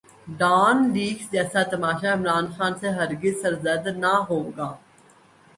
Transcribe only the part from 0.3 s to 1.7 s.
Dawn leaks جیسا